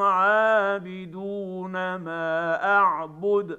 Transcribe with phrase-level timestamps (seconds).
[0.00, 3.58] عابدون ما أعبد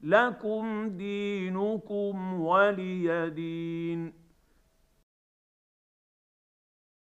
[0.00, 4.12] لكم دينكم ولي دين.